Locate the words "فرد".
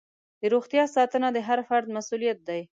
1.67-1.87